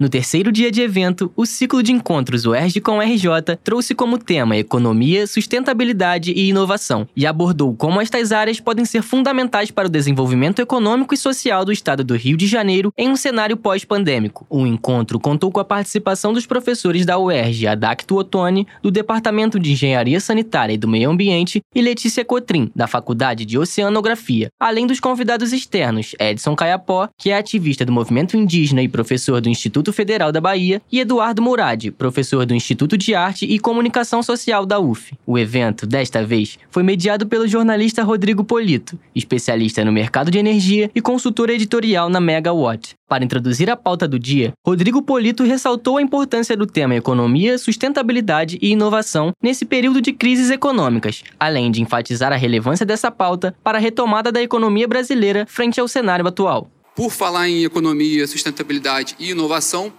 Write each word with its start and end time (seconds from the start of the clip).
No 0.00 0.08
terceiro 0.08 0.50
dia 0.50 0.70
de 0.70 0.80
evento, 0.80 1.30
o 1.36 1.44
ciclo 1.44 1.82
de 1.82 1.92
encontros 1.92 2.46
UERJ 2.46 2.80
com 2.80 3.02
RJ 3.02 3.58
trouxe 3.62 3.94
como 3.94 4.16
tema 4.16 4.56
economia, 4.56 5.26
sustentabilidade 5.26 6.32
e 6.32 6.48
inovação 6.48 7.06
e 7.14 7.26
abordou 7.26 7.76
como 7.76 8.00
estas 8.00 8.32
áreas 8.32 8.58
podem 8.58 8.86
ser 8.86 9.02
fundamentais 9.02 9.70
para 9.70 9.88
o 9.88 9.90
desenvolvimento 9.90 10.62
econômico 10.62 11.12
e 11.12 11.18
social 11.18 11.66
do 11.66 11.70
estado 11.70 12.02
do 12.02 12.16
Rio 12.16 12.38
de 12.38 12.46
Janeiro 12.46 12.90
em 12.96 13.10
um 13.10 13.16
cenário 13.16 13.58
pós-pandêmico. 13.58 14.46
O 14.48 14.66
encontro 14.66 15.20
contou 15.20 15.52
com 15.52 15.60
a 15.60 15.66
participação 15.66 16.32
dos 16.32 16.46
professores 16.46 17.04
da 17.04 17.18
UERJ, 17.18 17.66
Adacto 17.66 18.16
Ottoni, 18.16 18.66
do 18.82 18.90
Departamento 18.90 19.60
de 19.60 19.72
Engenharia 19.72 20.18
Sanitária 20.18 20.72
e 20.72 20.78
do 20.78 20.88
Meio 20.88 21.10
Ambiente, 21.10 21.60
e 21.74 21.82
Letícia 21.82 22.24
Cotrim, 22.24 22.70
da 22.74 22.86
Faculdade 22.86 23.44
de 23.44 23.58
Oceanografia, 23.58 24.50
além 24.58 24.86
dos 24.86 24.98
convidados 24.98 25.52
externos 25.52 26.14
Edson 26.18 26.56
Caiapó, 26.56 27.10
que 27.18 27.28
é 27.28 27.36
ativista 27.36 27.84
do 27.84 27.92
movimento 27.92 28.34
indígena 28.34 28.82
e 28.82 28.88
professor 28.88 29.42
do 29.42 29.50
Instituto 29.50 29.89
Instituto 29.90 29.92
Federal 29.92 30.32
da 30.32 30.40
Bahia, 30.40 30.80
e 30.90 31.00
Eduardo 31.00 31.42
Murad, 31.42 31.90
professor 31.90 32.46
do 32.46 32.54
Instituto 32.54 32.96
de 32.96 33.14
Arte 33.14 33.44
e 33.44 33.58
Comunicação 33.58 34.22
Social 34.22 34.64
da 34.64 34.78
UF. 34.78 35.12
O 35.26 35.38
evento, 35.38 35.86
desta 35.86 36.24
vez, 36.24 36.58
foi 36.70 36.82
mediado 36.82 37.26
pelo 37.26 37.46
jornalista 37.46 38.02
Rodrigo 38.02 38.44
Polito, 38.44 38.98
especialista 39.14 39.84
no 39.84 39.92
mercado 39.92 40.30
de 40.30 40.38
energia 40.38 40.90
e 40.94 41.00
consultor 41.00 41.50
editorial 41.50 42.08
na 42.08 42.20
Megawatt. 42.20 42.94
Para 43.08 43.24
introduzir 43.24 43.68
a 43.68 43.76
pauta 43.76 44.06
do 44.06 44.18
dia, 44.18 44.52
Rodrigo 44.64 45.02
Polito 45.02 45.42
ressaltou 45.42 45.96
a 45.96 46.02
importância 46.02 46.56
do 46.56 46.66
tema 46.66 46.94
economia, 46.94 47.58
sustentabilidade 47.58 48.58
e 48.62 48.70
inovação 48.70 49.32
nesse 49.42 49.64
período 49.64 50.00
de 50.00 50.12
crises 50.12 50.50
econômicas, 50.50 51.24
além 51.38 51.70
de 51.70 51.82
enfatizar 51.82 52.32
a 52.32 52.36
relevância 52.36 52.86
dessa 52.86 53.10
pauta 53.10 53.54
para 53.64 53.78
a 53.78 53.80
retomada 53.80 54.30
da 54.30 54.40
economia 54.40 54.86
brasileira 54.86 55.44
frente 55.48 55.80
ao 55.80 55.88
cenário 55.88 56.26
atual. 56.26 56.70
Por 57.00 57.10
falar 57.10 57.48
em 57.48 57.64
economia, 57.64 58.26
sustentabilidade 58.26 59.16
e 59.18 59.30
inovação, 59.30 59.90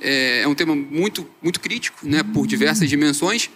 é, 0.00 0.40
é 0.44 0.48
um 0.48 0.54
tema 0.54 0.74
muito, 0.74 1.28
muito 1.42 1.60
crítico, 1.60 2.08
né, 2.08 2.22
por 2.22 2.46
diversas 2.46 2.88
dimensões. 2.88 3.50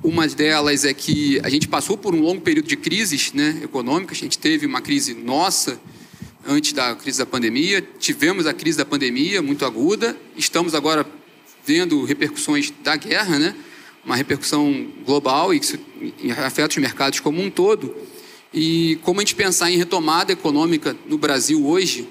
Uma 0.00 0.28
delas 0.28 0.84
é 0.84 0.94
que 0.94 1.40
a 1.42 1.48
gente 1.48 1.66
passou 1.66 1.98
por 1.98 2.14
um 2.14 2.20
longo 2.20 2.40
período 2.40 2.68
de 2.68 2.76
crises 2.76 3.32
né, 3.32 3.62
econômicas. 3.64 4.18
A 4.18 4.20
gente 4.20 4.38
teve 4.38 4.64
uma 4.64 4.80
crise 4.80 5.12
nossa 5.12 5.80
antes 6.46 6.72
da 6.72 6.94
crise 6.94 7.18
da 7.18 7.26
pandemia, 7.26 7.82
tivemos 7.98 8.46
a 8.46 8.54
crise 8.54 8.78
da 8.78 8.84
pandemia 8.84 9.42
muito 9.42 9.64
aguda, 9.64 10.16
estamos 10.36 10.72
agora 10.72 11.04
vendo 11.66 12.04
repercussões 12.04 12.72
da 12.80 12.94
guerra, 12.94 13.40
né, 13.40 13.56
uma 14.04 14.14
repercussão 14.14 14.86
global 15.04 15.52
e 15.52 15.58
que 15.58 15.80
afeta 16.30 16.68
os 16.68 16.76
mercados 16.76 17.18
como 17.18 17.42
um 17.42 17.50
todo. 17.50 17.92
E 18.54 19.00
como 19.02 19.18
a 19.18 19.24
gente 19.24 19.34
pensar 19.34 19.68
em 19.68 19.76
retomada 19.76 20.30
econômica 20.32 20.96
no 21.08 21.18
Brasil 21.18 21.66
hoje, 21.66 22.08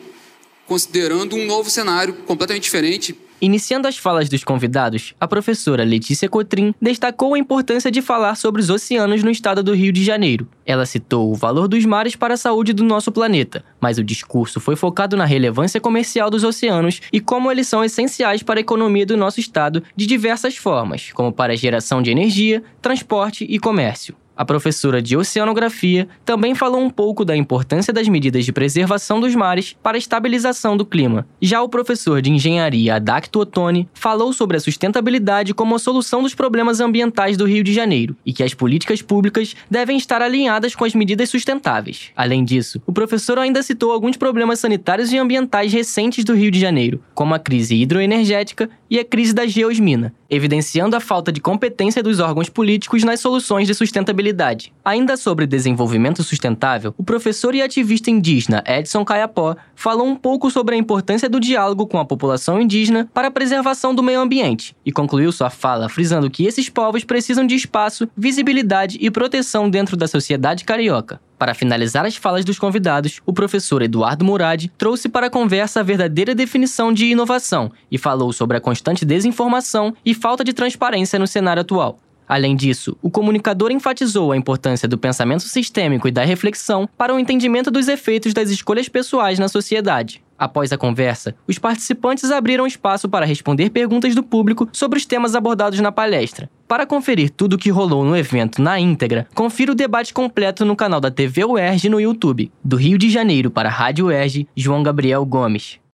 considerando 0.68 1.36
um 1.36 1.46
novo 1.46 1.70
cenário 1.70 2.14
completamente 2.26 2.64
diferente. 2.64 3.16
Iniciando 3.42 3.88
as 3.88 3.98
falas 3.98 4.30
dos 4.30 4.44
convidados, 4.44 5.14
a 5.20 5.28
professora 5.28 5.84
Letícia 5.84 6.30
Cotrim 6.30 6.74
destacou 6.82 7.34
a 7.34 7.38
importância 7.38 7.92
de 7.92 8.02
falar 8.02 8.36
sobre 8.36 8.62
os 8.62 8.70
oceanos 8.70 9.24
no 9.24 9.30
estado 9.30 9.62
do 9.62 9.76
Rio 9.76 9.92
de 9.92 10.04
Janeiro. 10.04 10.48
Ela 10.66 10.86
citou 10.86 11.30
o 11.30 11.36
valor 11.36 11.68
dos 11.68 11.84
mares 11.86 12.16
para 12.16 12.36
a 12.36 12.38
saúde 12.38 12.72
do 12.72 12.84
nosso 12.84 13.12
planeta, 13.12 13.64
mas 13.80 13.98
o 13.98 14.04
discurso 14.04 14.60
foi 14.60 14.76
focado 14.76 15.18
na 15.18 15.26
relevância 15.26 15.82
comercial 15.82 16.30
dos 16.30 16.44
oceanos 16.44 17.02
e 17.12 17.20
como 17.20 17.52
eles 17.52 17.68
são 17.68 17.84
essenciais 17.84 18.42
para 18.42 18.60
a 18.60 18.62
economia 18.62 19.06
do 19.06 19.18
nosso 19.18 19.40
estado 19.40 19.84
de 19.96 20.06
diversas 20.06 20.56
formas, 20.56 21.12
como 21.14 21.32
para 21.32 21.54
a 21.54 21.58
geração 21.58 22.02
de 22.02 22.12
energia, 22.12 22.64
transporte 22.82 23.46
e 23.48 23.60
comércio. 23.60 24.16
A 24.38 24.44
professora 24.44 25.02
de 25.02 25.16
oceanografia 25.16 26.08
também 26.26 26.54
falou 26.54 26.82
um 26.82 26.90
pouco 26.90 27.24
da 27.24 27.36
importância 27.36 27.94
das 27.94 28.08
medidas 28.08 28.44
de 28.44 28.52
preservação 28.52 29.20
dos 29.20 29.34
mares 29.34 29.76
para 29.82 29.96
a 29.96 29.98
estabilização 29.98 30.76
do 30.76 30.86
clima. 30.86 31.26
Já 31.42 31.62
o 31.62 31.70
professor 31.70 32.22
de 32.22 32.32
engenharia 32.32 32.96
Adacto 32.96 33.40
Ottoni 33.40 33.88
falou 33.94 34.34
sobre 34.34 34.58
a 34.58 34.60
sustentabilidade 34.60 35.54
como 35.54 35.76
a 35.76 35.80
solução 35.80 36.22
dos 36.22 36.36
problemas 36.36 36.82
ambientais 36.82 37.38
do 37.38 37.46
Rio 37.46 37.64
de 37.64 37.74
Janeiro 37.74 38.16
e 38.26 38.34
que 38.34 38.44
as 38.44 38.54
políticas 38.54 39.02
públicas 39.02 39.56
devem 39.70 39.98
estar 39.98 40.22
alinhadas 40.22 40.76
com 40.76 40.84
as 40.84 40.94
medidas 40.94 41.30
sustentáveis. 41.30 42.12
Além 42.16 42.44
disso, 42.44 42.82
o 42.86 42.92
professor 42.92 43.40
ainda 43.40 43.64
citou 43.64 43.92
alguns 43.92 44.18
problemas 44.18 44.60
sanitários 44.60 45.14
e 45.14 45.18
ambientais 45.18 45.72
recentes 45.72 46.26
do 46.26 46.34
Rio 46.34 46.52
de 46.52 46.60
Janeiro, 46.60 47.02
como 47.14 47.34
a 47.34 47.40
crise 47.40 47.76
hidroenergética 47.76 48.70
e 48.90 49.00
a 49.00 49.06
crise 49.06 49.34
da 49.34 49.46
geosmina, 49.46 50.14
evidenciando 50.30 50.96
a 50.96 51.00
falta 51.00 51.32
de 51.32 51.42
competência 51.42 52.04
dos 52.04 52.20
órgãos 52.20 52.50
políticos 52.50 53.04
nas 53.04 53.20
soluções 53.20 53.68
de 53.68 53.74
sustentabilidade. 53.74 54.74
Ainda 54.84 55.18
sobre 55.18 55.48
desenvolvimento 55.48 56.24
sustentável, 56.24 56.94
o 56.98 57.04
professor 57.04 57.56
e 57.56 57.62
ativista 57.62 58.12
indígena 58.12 58.64
Edson 58.68 59.04
Caiapó 59.04 59.56
falou 59.76 60.08
um 60.08 60.16
pouco 60.16 60.50
sobre 60.52 60.76
a 60.76 60.78
importância 60.78 61.30
do 61.30 61.40
diálogo 61.40 61.88
com 61.88 62.00
a 62.00 62.06
população 62.06 62.62
indígena 62.62 63.10
para 63.14 63.28
a 63.28 63.32
preservação 63.32 63.94
do 63.94 64.04
meio 64.04 64.20
ambiente 64.20 64.76
e 64.86 64.92
concluiu 64.92 65.32
sua 65.32 65.50
fala 65.50 65.90
frisando 65.90 66.30
que 66.30 66.46
esses 66.46 66.70
povos 66.70 67.04
precisam 67.04 67.46
de 67.46 67.56
espaço, 67.56 68.08
visibilidade 68.16 68.98
e 69.02 69.10
proteção 69.10 69.70
dentro 69.70 69.96
da 69.98 70.08
sociedade 70.08 70.64
carioca. 70.64 71.20
Para 71.38 71.54
finalizar 71.54 72.06
as 72.06 72.16
falas 72.16 72.46
dos 72.46 72.58
convidados, 72.58 73.22
o 73.26 73.34
professor 73.34 73.82
Eduardo 73.82 74.24
Murad 74.24 74.68
trouxe 74.78 75.10
para 75.10 75.28
a 75.28 75.30
conversa 75.30 75.82
a 75.82 75.84
verdadeira 75.84 76.34
definição 76.34 76.94
de 76.94 77.08
inovação 77.08 77.72
e 77.92 77.98
falou 77.98 78.32
sobre 78.32 78.56
a 78.56 78.62
constante 78.62 79.04
desinformação 79.06 79.94
e 80.06 80.14
falta 80.14 80.44
de 80.44 80.54
transparência 80.54 81.20
no 81.20 81.28
cenário 81.28 81.62
atual. 81.62 82.00
Além 82.28 82.56
disso, 82.56 82.98
o 83.02 83.10
comunicador 83.10 83.72
enfatizou 83.72 84.32
a 84.32 84.38
importância 84.38 84.88
do 84.88 84.98
pensamento 84.98 85.44
sistêmico 85.44 86.08
e 86.08 86.12
da 86.12 86.24
reflexão 86.24 86.90
para 86.98 87.14
o 87.14 87.20
entendimento 87.20 87.70
dos 87.70 87.88
efeitos 87.88 88.34
das 88.34 88.50
escolhas 88.50 88.90
pessoais 88.90 89.38
na 89.40 89.48
sociedade. 89.48 90.24
Após 90.38 90.72
a 90.74 90.78
conversa, 90.78 91.34
os 91.48 91.58
participantes 91.58 92.30
abriram 92.30 92.68
espaço 92.68 93.08
para 93.08 93.26
responder 93.26 93.70
perguntas 93.70 94.14
do 94.14 94.22
público 94.22 94.68
sobre 94.72 95.00
os 95.00 95.06
temas 95.06 95.34
abordados 95.34 95.80
na 95.80 95.94
palestra. 95.94 96.50
Para 96.68 96.86
conferir 96.86 97.30
tudo 97.30 97.54
o 97.54 97.58
que 97.58 97.70
rolou 97.70 98.04
no 98.04 98.18
evento 98.18 98.62
na 98.62 98.78
íntegra, 98.78 99.28
confira 99.34 99.72
o 99.72 99.76
debate 99.76 100.14
completo 100.14 100.66
no 100.66 100.76
canal 100.76 101.00
da 101.00 101.12
TV 101.12 101.46
UERJ 101.46 101.90
no 101.90 102.02
YouTube. 102.02 102.52
Do 102.64 102.76
Rio 102.76 102.98
de 102.98 103.10
Janeiro 103.10 103.50
para 103.50 103.70
a 103.70 103.72
Rádio 103.72 104.08
UERJ, 104.08 104.48
João 104.56 104.84
Gabriel 104.84 105.24
Gomes. 105.26 105.80